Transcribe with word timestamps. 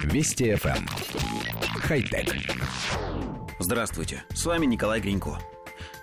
Вести 0.00 0.52
FM. 0.52 0.76
Эм. 0.76 0.86
Хай-тек. 1.80 2.34
Здравствуйте, 3.58 4.24
с 4.30 4.44
вами 4.44 4.66
Николай 4.66 5.00
Гринько. 5.00 5.38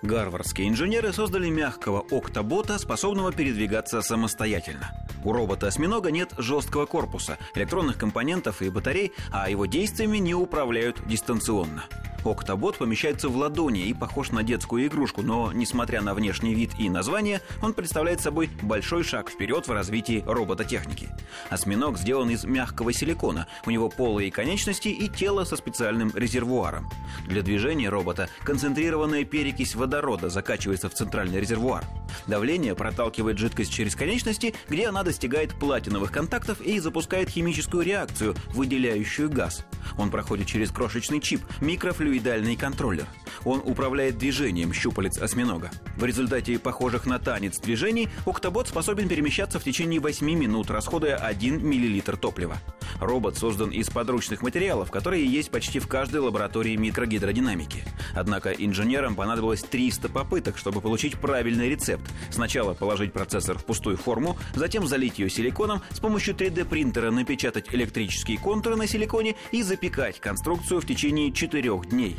Гарвардские 0.01 0.69
инженеры 0.69 1.11
создали 1.11 1.49
мягкого 1.49 2.05
октобота, 2.11 2.77
способного 2.77 3.33
передвигаться 3.33 4.01
самостоятельно. 4.01 4.91
У 5.25 5.33
робота-осьминога 5.33 6.11
нет 6.11 6.33
жесткого 6.37 6.85
корпуса, 6.85 7.37
электронных 7.55 7.97
компонентов 7.97 8.61
и 8.61 8.69
батарей, 8.69 9.11
а 9.31 9.49
его 9.49 9.65
действиями 9.65 10.17
не 10.17 10.33
управляют 10.33 11.05
дистанционно. 11.05 11.85
Октобот 12.25 12.77
помещается 12.77 13.29
в 13.29 13.37
ладони 13.37 13.87
и 13.87 13.93
похож 13.93 14.31
на 14.31 14.43
детскую 14.43 14.85
игрушку, 14.87 15.21
но, 15.21 15.51
несмотря 15.53 16.01
на 16.01 16.13
внешний 16.13 16.53
вид 16.53 16.71
и 16.77 16.89
название, 16.89 17.41
он 17.61 17.73
представляет 17.73 18.21
собой 18.21 18.49
большой 18.61 19.03
шаг 19.03 19.29
вперед 19.29 19.67
в 19.67 19.71
развитии 19.71 20.23
робототехники. 20.25 21.09
Осьминог 21.49 21.97
сделан 21.97 22.29
из 22.29 22.43
мягкого 22.43 22.93
силикона, 22.93 23.47
у 23.65 23.71
него 23.71 23.89
полые 23.89 24.31
конечности 24.31 24.89
и 24.89 25.07
тело 25.07 25.43
со 25.43 25.55
специальным 25.55 26.11
резервуаром. 26.13 26.89
Для 27.27 27.41
движения 27.41 27.89
робота 27.89 28.29
концентрированная 28.43 29.23
перекись 29.23 29.75
водорода 29.75 30.29
закачивается 30.29 30.89
в 30.89 30.93
центральный 30.93 31.39
резервуар. 31.39 31.85
Давление 32.27 32.75
проталкивает 32.75 33.37
жидкость 33.37 33.73
через 33.73 33.95
конечности, 33.95 34.53
где 34.67 34.87
она 34.87 35.03
достигает 35.03 35.53
платиновых 35.55 36.11
контактов 36.11 36.61
и 36.61 36.79
запускает 36.79 37.29
химическую 37.29 37.83
реакцию, 37.83 38.35
выделяющую 38.49 39.29
газ. 39.29 39.65
Он 39.97 40.11
проходит 40.11 40.47
через 40.47 40.71
крошечный 40.71 41.19
чип, 41.19 41.41
микрофлюидальный 41.61 42.55
контроллер. 42.55 43.05
Он 43.45 43.61
управляет 43.63 44.17
движением 44.17 44.73
щупалец 44.73 45.17
осьминога. 45.17 45.71
В 45.95 46.05
результате 46.05 46.59
похожих 46.59 47.05
на 47.05 47.19
танец 47.19 47.59
движений 47.59 48.09
Октобот 48.25 48.67
способен 48.67 49.07
перемещаться 49.07 49.59
в 49.59 49.63
течение 49.63 49.99
8 49.99 50.25
минут, 50.25 50.69
расходуя 50.69 51.15
1 51.15 51.59
мл 51.65 52.17
топлива. 52.17 52.57
Робот 52.99 53.37
создан 53.37 53.69
из 53.69 53.89
подручных 53.89 54.41
материалов, 54.41 54.91
которые 54.91 55.25
есть 55.25 55.51
почти 55.51 55.79
в 55.79 55.87
каждой 55.87 56.21
лаборатории 56.21 56.75
микрогидродинамики. 56.75 57.83
Однако 58.13 58.51
инженерам 58.51 59.15
понадобилось 59.15 59.61
300 59.61 60.09
попыток, 60.09 60.57
чтобы 60.57 60.81
получить 60.81 61.17
правильный 61.17 61.69
рецепт. 61.69 62.09
Сначала 62.29 62.73
положить 62.73 63.13
процессор 63.13 63.57
в 63.57 63.65
пустую 63.65 63.97
форму, 63.97 64.37
затем 64.55 64.87
залить 64.87 65.19
ее 65.19 65.29
силиконом, 65.29 65.81
с 65.91 65.99
помощью 65.99 66.35
3D-принтера 66.35 67.11
напечатать 67.11 67.73
электрические 67.73 68.37
контуры 68.37 68.75
на 68.75 68.87
силиконе 68.87 69.35
и 69.51 69.63
запекать 69.63 70.19
конструкцию 70.19 70.81
в 70.81 70.85
течение 70.85 71.31
4 71.31 71.81
дней. 71.89 72.17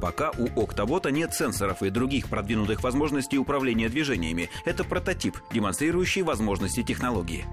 Пока 0.00 0.32
у 0.32 0.60
Октобота 0.60 1.12
нет 1.12 1.32
сенсоров 1.32 1.80
и 1.84 1.90
других 1.90 2.28
продвинутых 2.28 2.82
возможностей 2.82 3.38
управления 3.38 3.88
движениями. 3.88 4.50
Это 4.64 4.82
прототип, 4.82 5.36
демонстрирующий 5.52 6.22
возможности 6.22 6.82
технологии. 6.82 7.46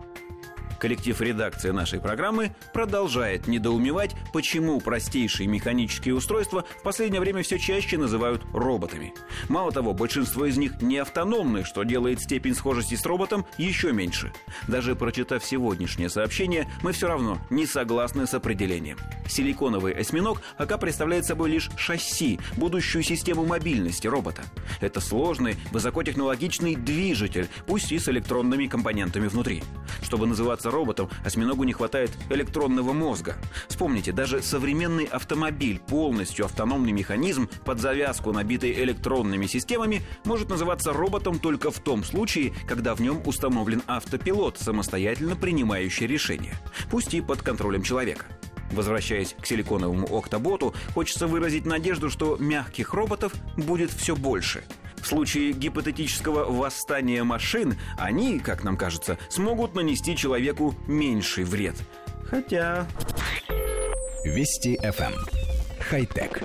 Коллектив 0.80 1.20
редакции 1.20 1.72
нашей 1.72 2.00
программы 2.00 2.56
продолжает 2.74 3.48
недоумевать, 3.48 4.16
почему 4.32 4.80
простейшие 4.80 5.48
механические 5.48 6.16
устройства 6.16 6.64
в 6.80 6.84
последнее 6.84 7.20
время 7.20 7.44
все 7.44 7.60
чаще 7.60 7.98
называют 7.98 8.42
роботами. 8.54 9.14
Мало 9.50 9.74
того, 9.74 9.94
большинство 9.94 10.46
из 10.46 10.58
них 10.58 10.82
не 10.82 10.98
автономны, 10.98 11.66
что 11.66 11.84
делает 11.84 12.22
степень 12.22 12.56
схожести 12.56 12.96
с 12.96 13.06
роботом 13.06 13.46
еще 13.58 13.92
меньше. 13.92 14.32
Даже 14.68 14.96
прочитав 14.96 15.44
сегодняшнее 15.44 16.10
сообщение, 16.10 16.70
мы 16.82 16.94
все 16.94 17.08
равно 17.08 17.40
не 17.50 17.66
согласны 17.66 18.26
с 18.26 18.34
определением. 18.34 18.98
Силиконовый 19.28 19.94
осьминог 19.94 20.42
пока 20.58 20.78
представляет 20.78 21.26
собой 21.26 21.50
лишь 21.50 21.70
шасси, 21.76 22.40
будущую 22.56 23.04
систему 23.04 23.46
мобильности 23.46 24.08
робота. 24.08 24.44
Это 24.80 25.02
сложный, 25.02 25.58
высокотехнологичный 25.72 26.76
движитель, 26.76 27.50
пусть 27.68 27.92
и 27.92 28.00
с 28.00 28.08
электронными 28.08 28.68
компонентами 28.68 29.28
внутри. 29.28 29.62
Чтобы 30.02 30.28
называться 30.28 30.72
роботом, 30.72 31.09
осьминогу 31.23 31.64
не 31.64 31.73
хватает 31.73 32.11
электронного 32.30 32.94
мозга. 32.94 33.36
Вспомните, 33.67 34.11
даже 34.11 34.42
современный 34.42 35.05
автомобиль, 35.05 35.80
полностью 35.80 36.45
автономный 36.45 36.92
механизм 36.92 37.50
под 37.66 37.80
завязку, 37.80 38.31
набитый 38.31 38.73
электронными 38.73 39.45
системами, 39.47 40.02
может 40.25 40.50
называться 40.50 40.93
роботом 40.93 41.39
только 41.39 41.71
в 41.71 41.80
том 41.80 42.04
случае, 42.04 42.54
когда 42.67 42.95
в 42.95 43.02
нем 43.02 43.21
установлен 43.26 43.82
автопилот, 43.88 44.58
самостоятельно 44.58 45.36
принимающий 45.36 46.08
решения, 46.08 46.55
пусть 46.89 47.14
и 47.14 47.21
под 47.21 47.42
контролем 47.42 47.83
человека. 47.83 48.26
Возвращаясь 48.71 49.36
к 49.39 49.45
силиконовому 49.45 50.15
октоботу, 50.15 50.76
хочется 50.93 51.26
выразить 51.26 51.65
надежду, 51.65 52.09
что 52.09 52.38
мягких 52.38 52.93
роботов 52.93 53.33
будет 53.58 53.92
все 53.92 54.15
больше– 54.15 54.64
в 55.02 55.08
случае 55.08 55.52
гипотетического 55.54 56.45
восстания 56.45 57.23
машин, 57.23 57.77
они, 57.98 58.39
как 58.39 58.64
нам 58.64 58.77
кажется, 58.77 59.17
смогут 59.30 59.76
нанести 59.76 60.15
человеку 60.15 60.76
меньший 60.87 61.43
вред. 61.43 61.76
Хотя... 62.30 62.87
Вести 64.23 64.77
FM. 64.83 65.14
Эм. 65.14 65.26
Хай-тек. 65.80 66.43